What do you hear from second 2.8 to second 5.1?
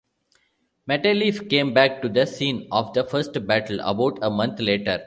the first battle about a month later.